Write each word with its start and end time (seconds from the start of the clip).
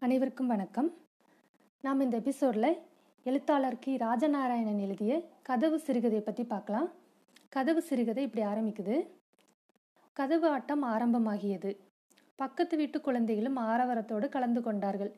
அனைவருக்கும் 0.00 0.46
வணக்கம். 0.46 0.94
நாம் 1.80 2.00
இந்த 2.00 2.16
எபிசோடில் 2.16 2.78
எழுத்தாளர் 3.24 3.78
கி. 3.78 3.96
ராஜநாராயணன் 3.96 4.78
எழுதிய 4.78 5.28
கதவு 5.42 5.80
சிறுகதையை 5.86 6.18
பற்றி 6.18 6.44
பார்க்கலாம். 6.44 6.88
கதவு 7.48 7.82
சிறுகதை 7.82 8.24
இப்படி 8.24 8.46
ஆரம்பிக்குது. 8.46 9.08
கதவு 10.12 10.48
ஆட்டம் 10.48 10.84
ஆரம்பமாகியது. 10.84 11.76
பக்கத்து 12.36 12.76
வீட்டு 12.76 13.00
குழந்தைகளும் 13.00 13.56
ஆரவாரத்தோடு 13.56 14.28
கலந்து 14.28 14.62
கொண்டார்கள். 14.62 15.12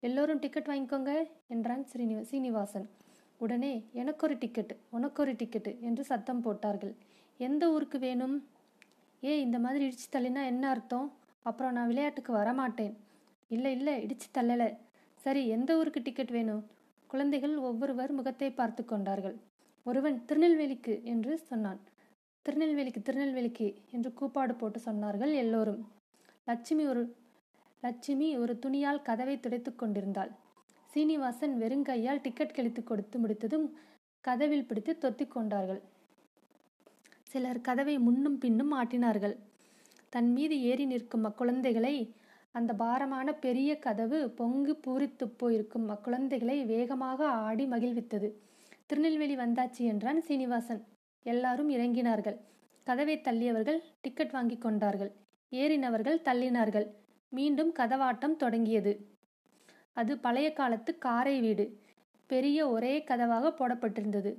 எல்லோரும் 0.00 0.38
டிக்கெட் 0.38 0.66
வாங்கிக்கோங்க 0.66 1.30
என்றான் 1.46 1.86
ஸ்ரீனி 1.92 2.20
சீனிவாசன். 2.20 2.90
உடனே 3.38 3.88
எனக்கொரு 3.92 4.38
டிக்கெட் 4.38 4.76
உனக்கொரு 4.92 5.34
டிக்கெட்டு 5.42 5.80
என்று 5.80 6.04
சத்தம் 6.04 6.40
போட்டார்கள். 6.40 6.96
எந்த 7.36 7.70
ஊருக்கு 7.70 7.98
வேணும்? 7.98 8.48
ஏ 9.24 9.40
இந்த 9.40 9.58
மாதிரி 9.58 9.88
இடிச்சு 9.88 10.14
தள்ளினா 10.16 10.44
என்ன 10.44 10.68
அர்த்தம்? 10.68 11.12
அப்புறம் 11.42 11.72
நான் 11.72 11.86
விளையாட்டுக்கு 11.86 12.34
வரமாட்டேன். 12.34 12.94
இல்லை 13.48 13.72
இல்லை 13.72 14.06
இடிச்சு 14.06 14.28
தள்ளலை. 14.34 14.76
சரி 15.16 15.48
எந்த 15.48 15.76
ஊருக்கு 15.76 16.02
டிக்கெட் 16.02 16.30
வேணும்? 16.30 16.66
குழந்தைகள் 17.06 17.56
ஒவ்வொருவர் 17.56 18.12
முகத்தை 18.12 18.50
பார்த்து 18.50 18.84
கொண்டார்கள். 18.84 19.36
ஒருவன் 19.84 20.24
திருநெல்வேலிக்கு 20.26 21.02
என்று 21.04 21.38
சொன்னான். 21.38 21.80
திருநெல்வேலிக்கு 22.42 23.02
திருநெல்வேலிக்கு 23.02 23.74
என்று 23.90 24.12
கூப்பாடு 24.12 24.54
போட்டு 24.54 24.80
சொன்னார்கள் 24.80 25.34
எல்லோரும். 25.34 25.88
லட்சுமி 26.44 26.86
ஒரு 26.86 27.14
லட்சுமி 27.80 28.36
ஒரு 28.36 28.58
துணியால் 28.58 29.02
கதவை 29.02 29.40
துடைத்துக் 29.40 29.78
கொண்டிருந்தாள். 29.78 30.30
சீனிவாசன் 30.94 31.60
வெறுங்கையால் 31.60 32.20
டிக்கெட் 32.22 32.54
கிழித்து 32.54 32.82
கொடுத்து 32.82 33.18
முடித்ததும் 33.18 33.78
கதவில் 34.20 34.66
பிடித்து 34.66 34.98
தொத்திக் 35.00 35.32
கொண்டார்கள். 35.32 35.82
சிலர் 37.22 37.60
கதவை 37.60 37.98
முன்னும் 37.98 38.38
பின்னும் 38.38 38.72
ஆட்டினார்கள். 38.72 39.36
தன் 40.08 40.32
மீது 40.32 40.62
ஏறி 40.62 40.84
நிற்கும் 40.84 41.24
அக்குழந்தைகளை 41.24 42.10
அந்த 42.54 42.72
பாரமான 42.72 43.28
பெரிய 43.34 43.70
கதவு 43.78 44.18
பொங்கு 44.30 44.72
பூரித்து 44.86 45.24
போயிருக்கும். 45.36 45.86
அக்குழந்தைகளை 45.88 46.66
வேகமாக 46.66 47.28
ஆடி 47.46 47.64
மகிழ்வித்தது. 47.66 48.28
திருநெல்வேலி 48.86 49.36
வந்தாச்சு 49.36 49.82
என்றான் 49.92 50.20
சீனிவாசன். 50.20 50.82
எல்லாரும் 51.26 51.70
இறங்கினார்கள். 51.70 52.36
கதவை 52.86 53.16
தள்ளியவர்கள் 53.18 53.80
டிக்கெட் 54.00 54.30
வாங்கி 54.30 54.56
கொண்டார்கள். 54.58 55.12
ஏறினவர்கள் 55.52 56.18
தள்ளினார்கள். 56.24 56.86
மீண்டும் 57.28 57.72
கதவாட்டம் 57.74 58.36
தொடங்கியது. 58.36 58.92
அது 59.92 60.18
பழைய 60.18 60.52
காலத்து 60.52 60.98
காரை 60.98 61.40
வீடு. 61.40 61.66
பெரிய 62.30 62.58
ஒரே 62.68 63.04
கதவாக 63.10 63.52
போடப்பட்டிருந்தது. 63.58 64.32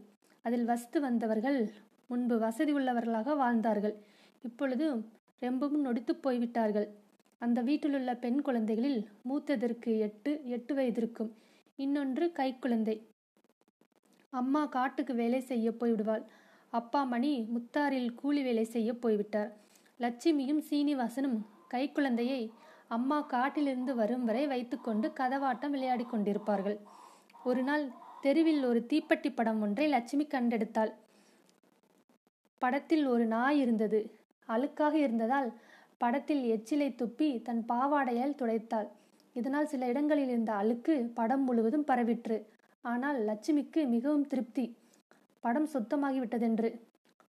அதில் 0.45 0.65
வசித்து 0.65 1.01
வந்தவர்கள் 1.01 1.59
முன்பு 2.07 2.35
வசதி 2.39 2.73
உள்ளவர்களாக 2.73 3.35
வாழ்ந்தார்கள். 3.35 3.95
இப்பொழுது 4.43 4.85
ரொம்பவும் 5.39 5.85
நொடித்து 5.85 6.13
போய்விட்டார்கள். 6.21 6.87
அந்த 7.41 7.61
வீட்டிலுள்ள 7.61 8.11
பெண் 8.15 8.41
குழந்தைகளில் 8.41 9.01
மூத்ததற்கு 9.29 9.91
எட்டு 9.99 10.31
எட்டு 10.45 10.73
வயதிருக்கும் 10.75 11.31
இன்னொன்று 11.79 12.25
கைக்குழந்தை 12.35 12.95
அம்மா 14.33 14.65
காட்டுக்கு 14.65 15.13
வேலை 15.15 15.39
செய்ய 15.41 15.71
போய்விடுவாள். 15.71 16.23
அப்பா 16.73 17.03
மணி 17.03 17.31
முத்தாரில் 17.53 18.09
கூலி 18.15 18.41
வேலை 18.43 18.63
செய்ய 18.65 18.89
போய்விட்டார். 18.93 19.51
லட்சுமியும் 19.99 20.61
சீனிவாசனும் 20.69 21.37
கைக்குழந்தையை 21.73 22.41
அம்மா 22.87 23.21
காட்டிலிருந்து 23.21 23.95
வரும் 23.95 24.25
வரை 24.25 24.47
வைத்துக்கொண்டு 24.47 25.07
கதவாட்டம் 25.19 25.69
விளையாடி 25.69 26.05
கொண்டிருப்பார்கள். 26.11 26.77
ஒரு 27.43 27.63
நாள் 27.63 27.85
தெருவில் 28.21 28.63
ஒரு 28.65 28.85
தீப்பெட்டி 28.89 29.29
படம் 29.35 29.61
ஒன்றை 29.61 29.87
லட்சுமி 29.87 30.25
கண்டெடுத்தாள். 30.25 30.91
படத்தில் 32.61 33.05
ஒரு 33.05 33.25
நாய் 33.25 33.59
இருந்தது. 33.59 33.99
அழுக்காக 34.49 34.93
இருந்ததால் 34.93 35.49
படத்தில் 36.01 36.43
எச்சிலை 36.55 36.87
துப்பி 37.01 37.29
தன் 37.47 37.61
பாவாடையால் 37.71 38.39
துடைத்தாள். 38.39 38.89
இதனால் 39.35 39.69
சில 39.71 39.87
இடங்களில் 39.91 40.31
இருந்த 40.33 40.51
அழுக்கு 40.61 40.95
படம் 41.19 41.43
முழுவதும் 41.47 41.87
பரவிற்று. 41.89 42.37
ஆனால் 42.83 43.17
லட்சுமிக்கு 43.29 43.81
மிகவும் 43.93 44.27
திருப்தி. 44.31 44.65
படம் 45.43 45.69
சுத்தமாகிவிட்டதென்று. 45.73 46.69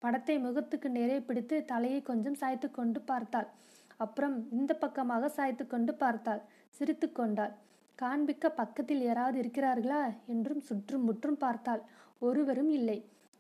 படத்தை 0.03 0.37
முகத்துக்கு 0.47 0.88
நேரே 0.97 1.19
பிடித்து 1.28 1.56
தலையை 1.71 2.00
கொஞ்சம் 2.10 2.38
சாய்த்து 2.41 2.69
கொண்டு 2.71 3.00
பார்த்தாள். 3.10 3.49
அப்புறம் 4.05 4.37
இந்த 4.59 4.72
பக்கமாக 4.82 5.31
சாய்த்து 5.37 5.65
கொண்டு 5.66 5.93
பார்த்தாள். 6.03 6.43
சிரித்து 6.78 7.06
கொண்டாள். 7.12 7.55
காண்பிக்க 7.99 8.47
பக்கத்தில் 8.60 9.03
யாராவது 9.09 9.37
இருக்கிறார்களா 9.43 10.00
என்றும் 10.32 10.62
சுற்றும் 10.69 11.06
முற்றும் 11.09 11.38
பார்த்தாள். 11.44 11.82
ஒருவரும் 12.26 12.72
இல்லை. 12.78 12.99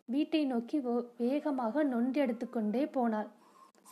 வீட்டை 0.08 0.40
நோக்கி 0.52 0.78
வேகமாக 1.22 1.84
நொண்டி 1.92 2.18
எடுத்துக்கொண்டே 2.24 2.82
போனாள். 2.96 3.28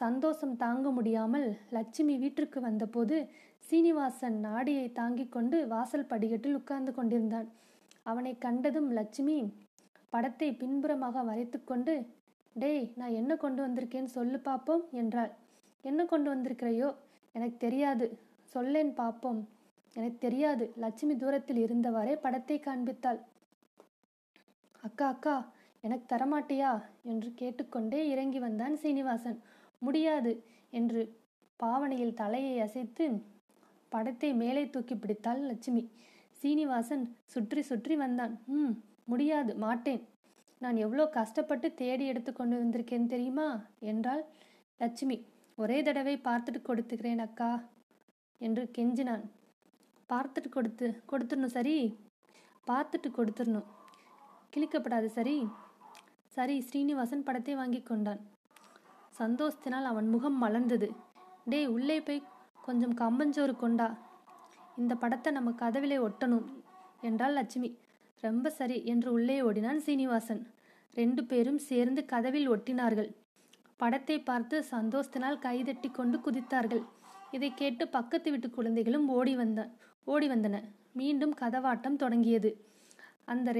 சந்தோஷம் 0.01 0.55
தாங்க 0.63 0.89
முடியாமல் 0.91 1.47
லட்சுமி 1.77 2.15
வீட்டிற்கு 2.23 2.59
வந்தபோது 2.61 3.17
சீனிவாசன் 3.65 4.37
நாடியை 4.47 4.87
தாங்கிக் 4.93 5.35
கொண்டு 5.35 5.59
வாசல் 5.67 6.11
படிக்கட்டில் 6.13 6.59
உட்கார்ந்து 6.61 6.93
கொண்டிருந்தான். 6.95 7.49
அவனை 8.03 8.33
கண்டதும் 8.39 8.91
லட்சுமி 8.91 9.37
படத்தை 10.13 10.49
பின்புறமாக 10.63 11.23
வரைத்து 11.23 11.59
கொண்டு 11.65 11.95
டேய் 12.57 12.85
நான் 12.97 13.17
என்ன 13.21 13.33
கொண்டு 13.37 13.61
வந்திருக்கேன்னு 13.67 14.11
சொல்லு 14.19 14.39
பார்ப்போம் 14.39 14.85
என்றாள். 15.01 15.33
என்ன 15.85 16.01
கொண்டு 16.05 16.29
வந்திருக்கிறையோ? 16.35 16.91
எனக்கு 17.35 17.57
தெரியாது. 17.57 18.07
சொல்லேன் 18.53 18.93
பார்ப்போம் 18.95 19.41
எனக்கு 19.97 20.19
தெரியாது. 20.19 20.65
லட்சுமி 20.77 21.15
தூரத்தில் 21.17 21.61
இருந்தவாறே 21.67 22.15
படத்தை 22.17 22.57
காண்பித்தாள். 22.59 23.21
அக்கா 24.83 25.07
அக்கா 25.15 25.35
எனக்கு 25.85 26.07
தரமாட்டியா? 26.13 26.71
என்று 27.03 27.29
கேட்டுக்கொண்டே 27.35 28.01
இறங்கி 28.13 28.39
வந்தான் 28.39 28.75
சீனிவாசன். 28.83 29.39
முடியாது 29.87 30.33
என்று 30.79 31.03
பாவனையில் 31.61 32.19
தலையை 32.23 32.55
அசைத்து 32.67 33.05
படத்தை 33.93 34.31
மேலே 34.43 34.63
தூக்கி 34.75 34.95
பிடித்தாள் 34.97 35.43
லட்சுமி. 35.51 35.83
சீனிவாசன் 36.41 37.05
சுற்றி 37.33 37.63
சுற்றி 37.69 37.95
வந்தான். 38.03 38.35
ம் 38.57 38.73
முடியாது 39.13 39.53
மாட்டேன். 39.65 40.03
நான் 40.61 40.77
எவ்வளோ 40.85 41.05
கஷ்டப்பட்டு 41.19 41.69
தேடி 41.81 42.05
எடுத்து 42.13 42.31
கொண்டு 42.33 42.57
வந்திருக்கேன் 42.63 43.13
தெரியுமா? 43.13 43.49
என்றாள் 43.91 44.23
லட்சுமி. 44.81 45.17
ஒரே 45.59 45.79
தடவை 45.89 46.15
பார்த்துட்டு 46.29 46.61
கொடுத்துக்கிறேன் 46.69 47.25
அக்கா 47.27 47.51
என்று 48.41 48.65
கெஞ்சினான். 48.77 49.25
பார்த்துட்டு 50.13 50.49
கொடுத்து 50.57 50.87
கொடுத்துடணும் 51.11 51.57
சரி. 51.59 51.77
பார்த்துட்டு 52.67 53.09
கொடுத்துடணும். 53.19 53.69
கிழிக்கப்படாது 54.53 55.09
சரி. 55.19 55.37
சரி 56.37 56.57
ஸ்ரீனிவாசன் 56.69 57.27
படத்தை 57.29 57.55
வாங்கி 57.55 57.81
கொண்டான். 57.83 58.23
சந்தோஷத்தினால் 59.19 59.87
அவன் 59.91 60.09
முகம் 60.09 60.39
மலர்ந்தது. 60.43 60.89
டேய் 61.45 61.67
உள்ளே 61.67 62.01
போய் 62.01 62.27
கொஞ்சம் 62.63 62.95
கம்பஞ்சோறு 62.97 63.55
கொண்டா. 63.57 63.89
இந்த 64.77 64.95
படத்தை 64.95 65.31
நம்ம 65.33 65.51
கதவிலே 65.63 65.99
ஒட்டணும் 66.07 66.47
என்றாள் 67.01 67.37
லட்சுமி. 67.39 67.71
ரொம்ப 68.21 68.51
சரி 68.51 68.77
என்று 68.85 69.09
உள்ளே 69.13 69.37
ஓடினான் 69.41 69.81
சீனிவாசன். 69.81 70.43
ரெண்டு 70.95 71.23
பேரும் 71.25 71.61
சேர்ந்து 71.71 72.01
கதவில் 72.05 72.51
ஒட்டினார்கள். 72.51 73.11
படத்தை 73.77 74.17
பார்த்து 74.21 74.57
சந்தோஷத்தினால் 74.71 75.39
கைதட்டி 75.39 75.89
கொண்டு 75.91 76.19
குதித்தார்கள். 76.19 76.85
இதை 77.31 77.51
கேட்டு 77.55 77.85
பக்கத்து 77.89 78.31
வீட்டு 78.31 78.49
குழந்தைகளும் 78.51 79.09
ஓடி 79.09 79.35
வந்த 79.37 79.61
ஓடி 80.07 80.27
வந்தன. 80.29 80.57
மீண்டும் 80.93 81.35
கதவாட்டம் 81.41 82.01
தொடங்கியது. 82.03 82.51
அந்த 83.25 83.53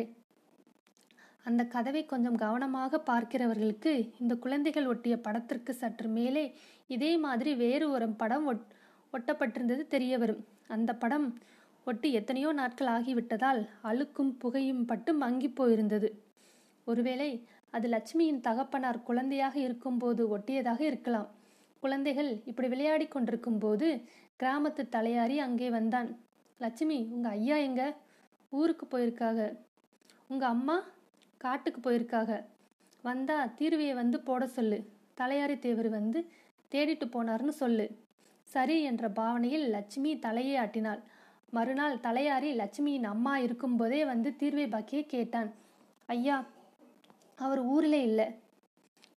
அந்த 1.45 1.65
கதவை 1.65 2.07
கொஞ்சம் 2.07 2.35
கவனமாக 2.35 3.03
பார்க்கிறவர்களுக்கு 3.07 4.11
இந்த 4.19 4.35
குழந்தைகள் 4.35 4.87
ஒட்டிய 4.87 5.17
படத்திற்கு 5.17 5.75
சற்று 5.75 6.09
மேலே 6.09 6.45
இதே 6.87 7.17
மாதிரி 7.17 7.55
வேறு 7.55 7.91
ஒரு 7.91 8.09
படம் 8.09 8.47
ஒட் 8.47 8.65
ஒட்டப்பட்டிருந்தது 9.13 9.83
தெரிய 9.87 10.19
வரும். 10.19 10.45
அந்த 10.67 10.95
படம் 10.95 11.27
ஒட்டி 11.85 12.13
எத்தனையோ 12.13 12.53
நாட்கள் 12.53 12.87
ஆகிவிட்டதால் 12.87 13.69
அழுக்கும் 13.83 14.33
புகையும் 14.39 14.85
பட்டு 14.85 15.15
மங்கி 15.15 15.49
போயிருந்தது. 15.49 16.09
ஒருவேளை 16.85 17.47
அது 17.71 17.89
லட்சுமியின் 17.89 18.41
தகப்பனார் 18.41 19.03
குழந்தையாக 19.03 19.59
இருக்கும்போது 19.61 20.39
ஒட்டியதாக 20.39 20.81
இருக்கலாம். 20.81 21.29
குழந்தைகள் 21.81 22.43
இப்படி 22.45 22.69
விளையாடி 22.69 23.07
கொண்டிருக்கும் 23.09 23.59
போது 23.59 23.89
கிராமத்து 24.43 24.83
தலையாரி 24.97 25.37
அங்கே 25.37 25.71
வந்தான். 25.71 26.09
லட்சுமி 26.61 27.09
உங்க 27.11 27.29
ஐயா 27.29 27.57
எங்க? 27.57 27.83
ஊருக்கு 28.51 28.87
போயிருக்காக. 28.87 29.39
உங்க 30.29 30.47
அம்மா 30.47 30.77
காட்டுக்கு 31.45 31.81
போயிருக்காக. 31.81 32.31
வந்தா 33.05 33.39
தீர்வையை 33.59 33.95
வந்து 33.95 34.19
போட 34.21 34.47
சொல்லு. 34.47 34.79
தலையாரி 35.21 35.57
தேவர் 35.59 35.89
வந்து 35.89 36.21
தேடிட்டு 36.71 37.07
போனார்னு 37.15 37.55
சொல்லு. 37.63 37.87
சரி 38.55 38.77
என்ற 38.83 39.09
பாவனையில் 39.09 39.67
லட்சுமி 39.69 40.13
தலையை 40.19 40.57
ஆட்டினாள். 40.57 41.03
மறுநாள் 41.51 41.97
தலையாரி 42.07 42.51
லட்சுமியின் 42.61 43.11
அம்மா 43.13 43.35
இருக்கும்போதே 43.39 44.01
வந்து 44.05 44.31
தீர்வை 44.41 44.67
பாக்கியை 44.75 45.05
கேட்டான். 45.07 45.51
ஐயா 46.07 46.37
அவர் 47.37 47.61
ஊரிலே 47.73 48.01
இல்லை. 48.03 48.27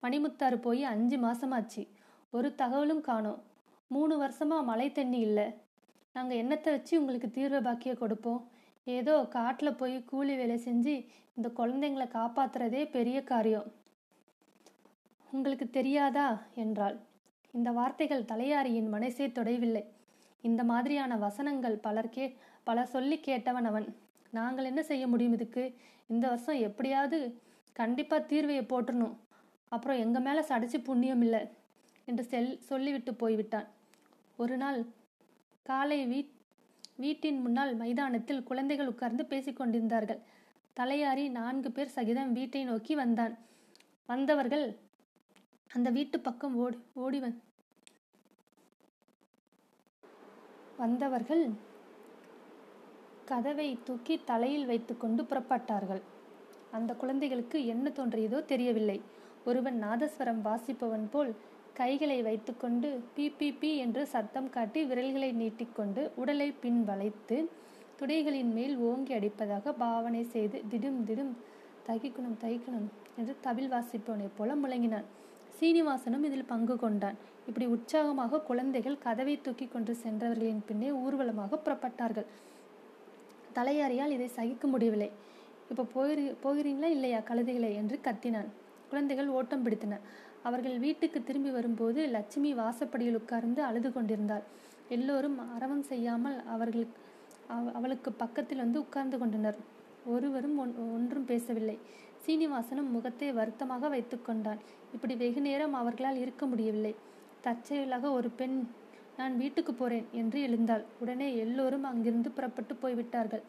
மணிமுத்தாறு 0.04 0.58
போய் 0.58 0.84
அஞ்சு 0.84 1.18
மாசமாச்சு. 1.18 1.84
ஒரு 2.32 2.50
தகவலும் 2.56 3.02
காணோம். 3.02 3.42
மூணு 3.88 4.14
வருஷமா 4.24 4.58
மழை 4.64 4.92
தண்ணி 4.92 5.20
இல்லை. 5.20 5.48
நாங்கள் 6.16 6.40
என்னத்தை 6.44 6.70
வச்சு 6.76 6.94
உங்களுக்கு 7.00 7.30
தீர்வை 7.38 7.62
பாக்கிய 7.62 7.94
கொடுப்போம்? 7.96 8.42
ஏதோ 8.88 9.16
காட்டில் 9.24 9.78
போய் 9.80 9.96
கூலி 10.04 10.36
வேலை 10.36 10.58
செஞ்சு 10.66 10.94
இந்த 11.36 11.48
குழந்தைங்களை 11.60 12.08
காப்பாத்துறதே 12.14 12.90
பெரிய 12.90 13.18
காரியம். 13.24 13.68
உங்களுக்கு 15.32 15.70
தெரியாதா? 15.70 16.28
என்றாள். 16.56 16.98
இந்த 17.54 17.72
வார்த்தைகள் 17.72 18.30
தலையாரியின் 18.32 18.90
மனசே 18.90 19.28
தொடைவில்லை. 19.28 19.84
இந்த 20.44 20.64
மாதிரியான 20.64 21.16
வசனங்கள் 21.18 21.76
பலர் 21.78 22.10
கே 22.10 22.26
பலர் 22.64 22.88
சொல்லி 22.88 23.18
கேட்டவன் 23.26 23.68
அவன். 23.72 23.88
நாங்கள் 24.32 24.66
என்ன 24.66 24.82
செய்ய 24.84 25.04
முடியும் 25.08 25.34
இதுக்கு? 25.34 25.64
இந்த 26.08 26.26
வருஷம் 26.28 26.60
எப்படியாவது 26.60 27.20
கண்டிப்பாக 27.74 28.28
தீர்வையை 28.32 28.64
போட்டுறணும் 28.72 29.16
அப்புறம் 29.72 29.98
எங்கள் 29.98 30.22
மேலே 30.22 30.42
சடைச்சி 30.50 30.80
புண்ணியம் 30.84 31.22
இல்லை 31.22 31.42
என்று 32.08 32.24
செல் 32.24 32.52
சொல்லிவிட்டு 32.70 33.14
போய்விட்டான். 33.14 33.68
ஒரு 34.38 34.58
நாள் 34.58 34.80
காலை 35.66 36.00
வீட் 36.08 36.34
வீட்டின் 36.98 37.40
முன்னால் 37.42 37.74
மைதானத்தில் 37.76 38.44
குழந்தைகள் 38.44 38.88
உட்கார்ந்து 38.88 39.26
பேசிக் 39.26 39.56
கொண்டிருந்தார்கள். 39.56 40.22
தலையாரி 40.78 41.26
நான்கு 41.32 41.72
பேர் 41.72 41.96
சகிதம் 41.98 42.32
வீட்டை 42.34 42.64
நோக்கி 42.64 42.96
வந்தான். 42.96 43.34
வந்தவர்கள் 44.10 44.66
அந்த 45.72 45.90
வீட்டு 45.90 46.18
பக்கம் 46.20 46.56
ஓடி 46.56 46.78
ஓடி 46.94 47.20
வந் 47.20 47.38
வந்தவர்கள் 50.78 51.46
கதவை 53.26 53.70
தூக்கி 53.84 54.16
தலையில் 54.26 54.66
வைத்துக்கொண்டு 54.66 55.24
புறப்பட்டார்கள். 55.24 56.02
அந்த 56.72 56.92
குழந்தைகளுக்கு 56.94 57.58
என்ன 57.66 57.90
தோன்றியதோ 57.90 58.40
தெரியவில்லை. 58.46 58.98
ஒருவன் 59.46 59.78
நாதஸ்வரம் 59.84 60.42
வாசிப்பவன் 60.42 61.08
போல் 61.12 61.32
கைகளை 61.80 62.18
வைத்துக்கொண்டு 62.28 62.90
பிபிபி 63.16 63.70
என்று 63.84 64.02
சத்தம் 64.14 64.50
காட்டி 64.50 64.82
விரல்களை 64.90 65.30
நீட்டிக்கொண்டு 65.42 66.02
உடலை 66.22 66.50
பின் 66.64 66.80
வளைத்து 66.84 67.38
துடைகளின் 68.00 68.52
மேல் 68.58 68.76
ஓங்கி 68.88 69.14
அடிப்பதாக 69.18 69.74
பாவனை 69.78 70.24
செய்து 70.34 70.58
திடும் 70.72 71.00
திடும் 71.10 71.34
தகிக்கணும் 71.88 72.38
தகிக்கணும் 72.44 72.88
என்று 73.20 73.34
தவில் 73.46 73.72
வாசிப்பவனைப் 73.74 74.36
போல 74.38 74.56
முழங்கினான். 74.56 75.08
சீனிவாசனும் 75.58 76.26
இதில் 76.28 76.50
பங்கு 76.52 76.76
கொண்டான். 76.76 77.18
இப்படி 77.48 77.66
உற்சாகமாக 77.76 78.42
குழந்தைகள் 78.50 79.02
கதவை 79.06 79.36
தூக்கி 79.42 79.68
கொண்டு 79.68 79.94
சென்றவர்களின் 80.04 80.64
பின்னே 80.68 80.90
ஊர்வலமாக 81.04 81.60
புறப்பட்டார்கள். 81.66 82.28
தலையாரியால் 83.58 84.16
இதை 84.18 84.28
சகிக்க 84.38 84.68
முடியவில்லை. 84.68 85.10
இப்போ 85.72 85.84
போயிரு 85.96 86.26
போகிறீங்களா 86.44 86.90
இல்லையா 86.98 87.20
கழுதைகளை? 87.30 87.72
என்று 87.82 87.98
கத்தினான். 88.04 88.50
குழந்தைகள் 88.90 89.30
ஓட்டம் 89.38 89.64
பிடித்தன. 89.66 89.96
அவர்கள் 90.44 90.78
வீட்டுக்கு 90.86 91.20
திரும்பி 91.24 91.52
வரும்போது 91.58 92.00
லட்சுமி 92.16 92.52
வாசப்படியில் 92.62 93.20
உட்கார்ந்து 93.20 93.62
அழுது 93.70 93.90
கொண்டிருந்தாள். 93.94 94.46
எல்லோரும் 94.96 95.38
அரவம் 95.56 95.86
செய்யாமல் 95.92 96.38
அவர்கள் 96.56 96.88
அவளுக்கு 97.78 98.10
பக்கத்தில் 98.22 98.64
வந்து 98.64 98.80
உட்கார்ந்து 98.86 99.18
கொண்டனர். 99.18 99.58
ஒருவரும் 100.14 100.58
ஒன்றும் 100.98 101.30
பேசவில்லை. 101.32 101.78
சீனிவாசனும் 102.26 102.90
முகத்தை 102.96 103.30
வருத்தமாக 103.40 103.90
வைத்து 103.94 104.18
கொண்டான். 104.22 104.62
இப்படி 104.96 105.14
வெகு 105.22 105.42
நேரம் 105.48 105.78
அவர்களால் 105.82 106.22
இருக்க 106.24 106.46
முடியவில்லை. 106.46 106.94
தற்செயலாக 107.46 108.12
ஒரு 108.18 108.30
பெண் 108.40 108.58
நான் 109.20 109.36
வீட்டுக்கு 109.42 109.74
போறேன் 109.74 110.08
என்று 110.22 110.38
எழுந்தாள். 110.48 110.84
உடனே 111.04 111.28
எல்லோரும் 111.44 111.88
அங்கிருந்து 111.92 112.32
புறப்பட்டு 112.32 112.76
போய்விட்டார்கள். 112.76 113.44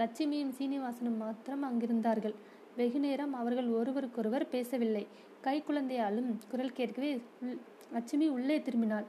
லட்சுமியும் 0.00 0.54
சீனிவாசனும் 0.58 1.20
மாத்திரம் 1.24 1.64
அங்கிருந்தார்கள். 1.68 2.36
வெகு 2.76 2.98
நேரம் 2.98 3.34
அவர்கள் 3.40 3.68
ஒருவருக்கொருவர் 3.78 4.44
பேசவில்லை. 4.54 5.04
கை 5.46 5.56
குழந்தையாலும் 5.68 6.30
குரல் 6.50 6.76
கேட்கவே 6.78 7.10
லட்சுமி 7.94 8.26
உள்ளே 8.36 8.56
திரும்பினாள். 8.58 9.06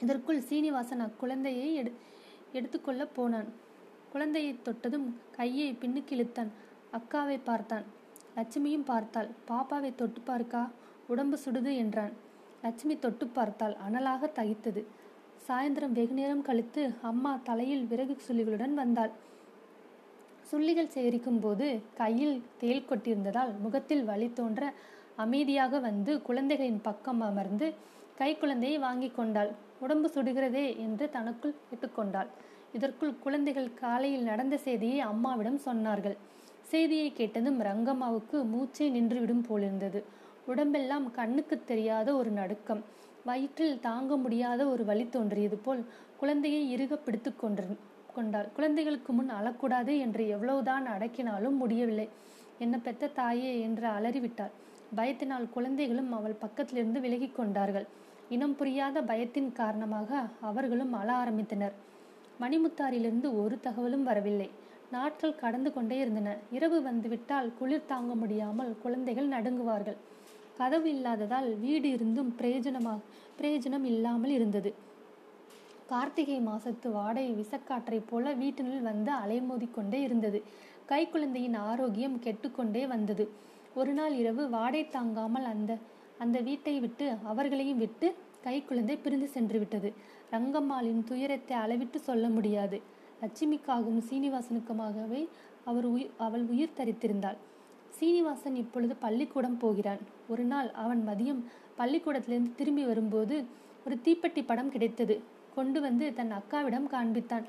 இதற்குள் 0.00 0.40
சீனிவாசன் 0.40 1.04
அக்குழந்தையை 1.06 1.66
எடு 1.80 1.92
எடுத்துக்கொள்ள 2.52 3.02
போனான். 3.16 3.48
குழந்தையை 4.12 4.52
தொட்டதும் 4.62 5.08
கையை 5.38 5.68
பின்னுக்கு 5.80 6.14
இழுத்தான். 6.16 6.50
அக்காவை 6.98 7.38
பார்த்தான். 7.44 7.84
லட்சுமியும் 8.36 8.86
பார்த்தாள். 8.92 9.28
பாப்பாவை 9.48 9.90
தொட்டு 9.94 10.20
பார்க்கா? 10.26 10.62
உடம்பு 11.06 11.38
சுடுது 11.44 11.72
என்றான். 11.82 12.14
லட்சுமி 12.62 12.94
தொட்டு 12.98 13.26
பார்த்தாள். 13.38 13.76
அனலாக 13.86 14.30
தகித்தது. 14.38 14.82
சாயந்தரம் 15.46 15.96
வெகு 15.98 16.14
நேரம் 16.14 16.46
கழித்து 16.48 16.82
அம்மா 17.10 17.32
தலையில் 17.48 17.84
விறகு 17.84 18.16
சுழிகளுடன் 18.26 18.74
வந்தாள். 18.74 19.12
சுள்ளிகள் 20.50 20.92
சேகரிக்கும் 20.94 21.40
போது 21.40 21.66
கையில் 21.98 22.36
தேல் 22.60 22.86
கொட்டியிருந்ததால் 22.88 23.52
முகத்தில் 23.58 24.04
வலி 24.04 24.28
தோன்ற 24.32 24.62
அமைதியாக 25.16 25.78
வந்து 25.78 26.12
குழந்தைகளின் 26.22 26.80
பக்கம் 26.80 27.20
அமர்ந்து 27.20 27.66
கை 28.20 28.30
குழந்தையை 28.36 28.78
வாங்கி 28.78 29.08
கொண்டாள். 29.10 29.50
உடம்பு 29.78 30.08
சுடுகிறதே 30.14 30.64
என்று 30.76 31.04
தனக்குள் 31.10 31.58
கேட்டுக்கொண்டாள். 31.68 32.30
இதற்குள் 32.72 33.14
குழந்தைகள் 33.18 33.68
காலையில் 33.74 34.22
நடந்த 34.22 34.56
செய்தியை 34.56 34.98
அம்மாவிடம் 35.00 35.60
சொன்னார்கள். 35.64 36.16
செய்தியை 36.62 37.08
கேட்டதும் 37.12 37.60
ரங்கம்மாவுக்கு 37.60 38.38
மூச்சை 38.44 38.88
நின்றுவிடும் 38.90 39.46
போலிருந்தது. 39.48 40.00
உடம்பெல்லாம் 40.46 41.06
கண்ணுக்கு 41.10 41.56
தெரியாத 41.64 42.08
ஒரு 42.14 42.30
நடுக்கம். 42.30 42.82
வயிற்றில் 43.24 43.80
தாங்க 43.80 44.16
முடியாத 44.16 44.60
ஒரு 44.66 44.84
வழி 44.84 45.06
தோன்றியது 45.08 45.56
போல் 45.56 45.82
குழந்தையை 46.16 46.62
இறுக 46.74 46.96
பிடித்து 46.96 47.30
கொண்டாள் 48.12 48.48
குழந்தைகளுக்கு 48.56 49.12
முன் 49.12 49.30
அழக்கூடாது 49.38 49.92
என்று 49.98 50.22
எவ்வளவுதான் 50.28 50.86
அடக்கினாலும் 50.86 51.56
முடியவில்லை. 51.62 52.08
என்ன 52.58 52.78
பெத்த 52.78 53.12
தாயே 53.18 53.52
என்று 53.60 53.86
அலறிவிட்டாள் 53.96 54.54
பயத்தினால் 54.96 55.46
குழந்தைகளும் 55.50 56.10
அவள் 56.12 56.40
பக்கத்திலிருந்து 56.44 57.00
விலகி 57.00 57.28
கொண்டார்கள். 57.30 57.86
இனம் 58.28 58.56
புரியாத 58.56 59.02
பயத்தின் 59.02 59.52
காரணமாக 59.52 60.20
அவர்களும் 60.40 60.92
அழ 60.92 61.08
ஆரம்பித்தனர். 61.22 61.74
மணிமுத்தாரிலிருந்து 62.42 63.28
ஒரு 63.42 63.56
தகவலும் 63.60 64.02
வரவில்லை. 64.02 64.48
நாட்கள் 64.90 65.40
கடந்து 65.40 65.70
கொண்டே 65.72 65.96
இருந்தன. 65.98 66.28
இரவு 66.50 66.78
வந்துவிட்டால் 66.82 67.48
குளிர் 67.58 67.88
தாங்க 67.92 68.14
முடியாமல் 68.14 68.70
குழந்தைகள் 68.82 69.28
நடுங்குவார்கள். 69.28 69.98
கதவு 70.58 70.88
இல்லாததால் 70.94 71.48
வீடு 71.56 71.88
இருந்தும் 71.90 72.30
பிரயோஜனமாக 72.38 73.04
பிரயோஜனம் 73.38 73.86
இல்லாமல் 73.92 74.30
இருந்தது. 74.30 74.70
கார்த்திகை 75.92 76.36
மாசத்து 76.40 76.88
வாடை 76.92 77.24
விசக்காற்றைப் 77.32 78.08
போல 78.10 78.32
வீட்டினுள் 78.32 78.82
வந்து 78.88 79.12
அலைமோதிக்கொண்டே 79.22 80.00
இருந்தது. 80.06 80.38
கை 80.86 81.02
குழந்தையின் 81.08 81.56
ஆரோக்கியம் 81.70 82.16
கெட்டுக்கொண்டே 82.18 82.86
வந்தது. 82.86 83.24
ஒரு 83.74 83.92
நாள் 83.92 84.14
இரவு 84.14 84.42
வாடை 84.48 84.82
தாங்காமல் 84.88 85.44
அந்த 85.44 85.72
அந்த 86.18 86.38
வீட்டை 86.40 86.74
விட்டு 86.80 87.06
அவர்களையும் 87.22 87.78
விட்டு 87.78 88.08
கை 88.42 88.56
குழந்தை 88.62 88.96
பிரிந்து 88.96 89.28
சென்று 89.28 89.58
விட்டது. 89.58 89.90
ரங்கம்மாளின் 90.32 91.02
துயரத்தை 91.04 91.56
அளவிட்டு 91.56 91.98
சொல்ல 92.00 92.28
முடியாது. 92.28 92.78
லட்சுமிக்காகவும் 93.22 94.02
சீனிவாசனுக்குமாகவே 94.10 95.22
அவர் 95.64 95.84
உயிர் 95.84 96.12
அவள் 96.26 96.44
உயிர் 96.52 96.76
தரித்திருந்தாள். 96.76 97.38
சீனிவாசன் 97.98 98.56
இப்பொழுது 98.62 98.94
பள்ளிக்கூடம் 98.96 99.58
போகிறான். 99.58 100.02
ஒரு 100.28 100.44
நாள் 100.44 100.70
அவன் 100.84 101.02
மதியம் 101.08 101.42
பள்ளிக்கூடத்திலிருந்து 101.76 102.52
திரும்பி 102.56 102.84
வரும்போது 102.84 103.36
ஒரு 103.86 103.96
தீப்பெட்டி 104.04 104.42
படம் 104.46 104.72
கிடைத்தது. 104.76 105.16
கொண்டு 105.60 105.80
வந்து 105.80 106.06
தன் 106.14 106.32
அக்காவிடம் 106.32 106.86
காண்பித்தான். 106.90 107.46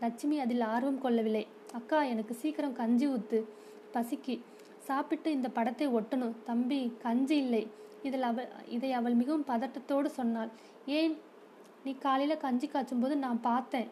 லட்சுமி 0.00 0.40
அதில் 0.40 0.64
ஆர்வம் 0.74 1.00
கொள்ளவில்லை. 1.00 1.46
அக்கா 1.72 2.02
எனக்கு 2.02 2.34
சீக்கிரம் 2.34 2.72
கஞ்சி 2.72 3.06
ஊத்து. 3.06 3.38
பசிக்கு. 3.94 4.34
சாப்பிட்டு 4.78 5.28
இந்த 5.30 5.48
படத்தை 5.48 5.86
ஒட்டணும். 5.88 6.34
தம்பி 6.44 6.80
கஞ்சி 7.02 7.36
இல்லை. 7.36 7.62
இதில் 8.02 8.22
அவள் 8.22 8.48
இதை 8.68 8.92
அவள் 8.92 9.14
மிகவும் 9.14 9.46
பதட்டத்தோடு 9.48 10.06
சொன்னாள். 10.18 10.50
ஏன்? 10.86 11.14
நீ 11.84 11.92
காலையில் 11.94 12.36
கஞ்சி 12.36 12.66
காய்ச்சும் 12.66 13.00
போது 13.00 13.16
நான் 13.16 13.40
பார்த்தேன். 13.40 13.88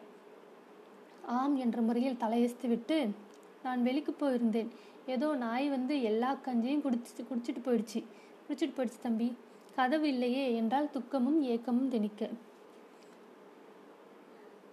ஆம் 1.25 1.55
என்ற 1.55 1.81
முறையில் 1.81 2.21
தலையசித்து 2.23 2.67
விட்டு 2.67 3.09
நான் 3.63 3.83
வெளிக்கு 3.83 4.13
போயிருந்தேன். 4.13 4.69
ஏதோ 5.07 5.35
நாய் 5.35 5.67
வந்து 5.69 5.95
எல்லா 6.01 6.31
கஞ்சியும் 6.45 6.85
குடிச்சு 6.85 7.23
குடிச்சிட்டு 7.31 7.61
போயிடுச்சு. 7.65 8.01
குடிச்சிட்டு 8.47 8.75
போயிடுச்சு 8.77 9.01
தம்பி. 9.01 9.29
கதவு 9.75 10.07
இல்லையே 10.07 10.45
என்றால் 10.55 10.91
துக்கமும் 10.91 11.41
ஏக்கமும் 11.53 11.89
திணிக்க 11.89 12.29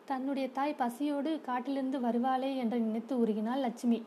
தன்னுடைய 0.04 0.48
தாய் 0.48 0.74
பசியோடு 0.74 1.40
காட்டிலிருந்து 1.40 2.00
வருவாளே 2.00 2.56
என்று 2.56 2.78
நினைத்து 2.78 3.26
உருகினாள் 3.26 3.58
லட்சுமி. 3.58 4.02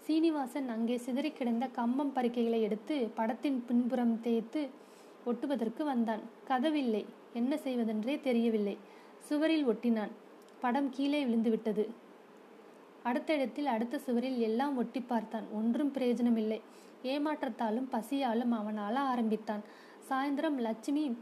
சீனிவாசன் 0.00 0.68
அங்கே 0.68 0.96
சிதறி 0.96 1.30
கிடந்த 1.30 1.66
கம்பம் 1.66 2.12
பறிக்கைகளை 2.14 2.60
எடுத்து 2.60 3.10
படத்தின் 3.14 3.64
பின்புறம் 3.68 4.20
தேய்த்து 4.20 4.68
ஒட்டுவதற்கு 5.26 5.84
வந்தான். 5.84 6.20
கதவில்லை. 6.44 7.04
என்ன 7.32 7.56
செய்வதென்றே 7.56 8.20
தெரியவில்லை. 8.20 8.76
சுவரில் 9.18 9.68
ஒட்டினான். 9.68 10.10
படம் 10.60 10.90
கீழே 10.90 11.24
விழுந்துவிட்டது. 11.24 11.86
அடுத்த 13.02 13.34
இடத்தில் 13.34 13.66
அடுத்த 13.66 13.98
சுவரில் 13.98 14.38
எல்லாம் 14.38 14.76
ஒட்டி 14.76 15.00
பார்த்தான். 15.00 15.44
ஒன்றும் 15.54 15.90
பிரயோஜனமில்லை. 15.90 16.60
ஏமாற்றத்தாலும் 17.02 17.88
பசியாலும் 17.90 18.52
அவனால 18.52 18.94
ஆரம்பித்தான். 18.94 19.60
சாயந்தரம் 20.08 20.56
லட்சுமி 20.56 21.16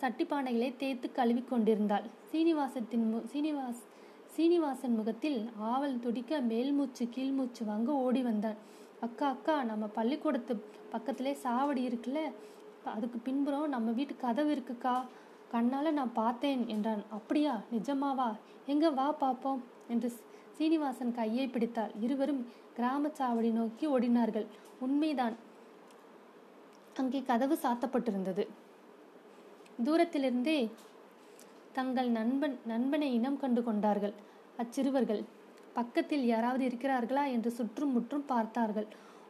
சட்டிப்பானைகளை 0.00 0.76
தேய்த்து 0.76 1.12
கழுவி 1.12 1.42
கொண்டிருந்தாள். 1.42 2.06
சீனிவாசத்தின் 2.32 3.06
மு 3.10 3.18
சீனிவாஸ் 3.32 3.82
சீனிவாசன் 4.34 4.94
முகத்தில் 4.94 5.50
ஆவல் 5.72 6.00
துடிக்க 6.00 6.40
மேல் 6.40 6.72
மூச்சு 6.72 7.08
கீழ் 7.08 7.30
மூச்சு 7.30 7.64
வாங்க 7.64 7.92
ஓடி 7.92 8.22
வந்தான். 8.22 8.58
அக்கா 9.00 9.26
அக்கா 9.28 9.62
நம்ம 9.62 9.86
பள்ளிக்கூடத்து 9.86 10.54
பக்கத்திலே 10.90 11.32
சாவடி 11.44 11.82
இருக்குல்ல? 11.88 12.20
அதுக்கு 12.84 13.18
பின்புறம் 13.18 13.68
நம்ம 13.68 13.90
வீட்டு 13.90 14.16
கதவு 14.16 14.50
இருக்குக்கா? 14.56 14.96
கண்ணால் 15.50 15.92
நான் 15.92 16.12
பார்த்தேன் 16.12 16.62
என்றான். 16.66 17.02
அப்படியா? 17.10 17.60
நிஜமாவா? 17.72 18.28
எங்கே 18.66 18.88
வா 18.88 19.12
பார்ப்போம் 19.12 19.62
என்று 19.88 20.08
சீனிவாசன் 20.58 21.14
கையை 21.14 21.48
பிடித்தாள். 21.48 21.92
இருவரும் 22.00 22.46
கிராம 22.76 23.10
சாவடி 23.18 23.52
நோக்கி 23.52 23.86
ஓடினார்கள். 23.88 24.46
உண்மைதான். 24.80 25.36
அங்கே 26.94 27.22
கதவு 27.22 27.58
சாத்தப்பட்டிருந்தது. 27.62 28.46
தூரத்திலிருந்தே 29.84 30.58
தங்கள் 31.72 32.08
நண்பன் 32.08 32.54
நண்பனை 32.66 33.08
இனம் 33.14 33.40
கண்டு 33.40 33.62
கொண்டார்கள். 33.62 34.14
அச்சிறுவர்கள் 34.56 35.22
பக்கத்தில் 35.74 36.24
யாராவது 36.24 36.62
இருக்கிறார்களா 36.68 37.24
என்று 37.32 37.50
சுற்றும் 37.50 37.92
முற்றும் 37.92 38.24
பார்த்தார்கள். 38.24 38.86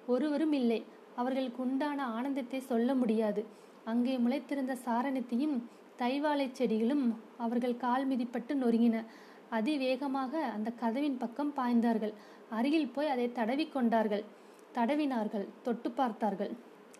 ஒருவரும் 0.07 0.53
இல்லை. 0.53 0.81
அவர்களுக்கு 1.17 1.61
உண்டான 1.63 2.07
ஆனந்தத்தை 2.17 2.61
சொல்ல 2.61 2.95
முடியாது. 2.95 3.43
அங்கே 3.85 4.15
முளைத்திருந்த 4.19 4.75
சாரணத்தையும் 4.85 5.57
தைவாழை 5.97 6.47
செடிகளும் 6.53 7.05
அவர்கள் 7.45 7.77
கால் 7.77 8.07
மிதிப்பட்டு 8.07 8.55
நொறுங்கின. 8.63 8.97
அதிவேகமாக 9.51 10.33
அந்த 10.55 10.69
கதவின் 10.83 11.19
பக்கம் 11.19 11.53
பாய்ந்தார்கள். 11.57 12.15
அருகில் 12.49 12.93
போய் 12.95 13.13
அதை 13.15 13.27
தடவி 13.33 13.67
கொண்டார்கள். 13.67 14.25
தடவினார்கள் 14.75 15.47
தொட்டு 15.63 15.91
பார்த்தார்கள். 15.91 16.53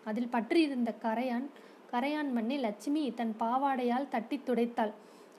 அதில் 0.03 0.33
பற்றியிருந்த 0.35 0.91
கரையான் 1.05 1.47
கரையான் 1.91 2.31
மண்ணை 2.31 2.57
லட்சுமி 2.57 3.03
தன் 3.11 3.33
பாவாடையால் 3.39 4.09
தட்டி 4.09 4.37
துடைத்தாள். 4.37 4.93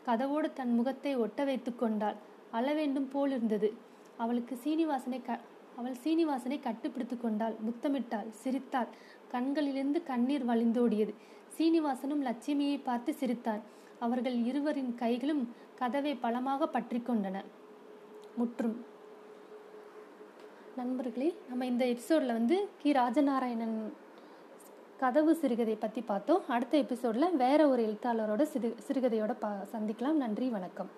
கதவோடு 0.07 0.53
தன் 0.53 0.75
முகத்தை 0.75 1.17
ஒட்ட 1.17 1.45
வைத்து 1.45 1.77
கொண்டாள். 1.77 2.17
அளவேண்டும் 2.53 3.09
போல் 3.11 3.31
இருந்தது. 3.31 3.69
அவளுக்கு 4.17 4.55
சீனிவாசனை 4.65 5.23
க 5.23 5.39
அவள் 5.77 5.97
சீனிவாசனை 6.05 6.57
கட்டுப்பிடித்து 6.61 7.17
கொண்டாள். 7.21 7.57
முத்தமிட்டாள் 7.67 8.31
சிரித்தாள். 8.43 8.89
கண்களிலிருந்து 9.31 10.03
கண்ணீர் 10.03 10.47
வழிந்தோடியது. 10.47 11.13
சீனிவாசனும் 11.59 12.25
லட்சுமியை 12.29 12.79
பார்த்து 12.83 13.15
சிரித்தான். 13.15 13.63
அவர்கள் 14.01 14.37
இருவரின் 14.45 14.93
கைகளும் 14.95 15.55
கதவை 15.79 16.15
பலமாக 16.15 16.67
பற்றி 16.67 16.99
கொண்டன. 16.99 17.37
முற்றும். 18.37 18.77
நண்பர்களே 20.77 21.31
நம்ம 21.49 21.67
இந்த 21.67 21.85
எபிசோடில் 21.87 22.37
வந்து 22.39 22.69
கி. 22.83 22.93
ராஜநாராயணன் 22.93 23.79
கதவு 25.01 25.33
சிறுகதை 25.35 25.75
பற்றி 25.75 26.01
பார்த்தோம். 26.01 26.47
அடுத்த 26.49 26.75
எபிசோடில் 26.79 27.37
வேற 27.37 27.69
ஒரு 27.69 27.83
எழுத்தாளரோட 27.89 28.43
சிறு 28.43 28.75
சிறுகதையோட 28.87 29.35
பா 29.41 29.51
சந்திக்கலாம். 29.73 30.21
நன்றி 30.23 30.49
வணக்கம். 30.49 30.91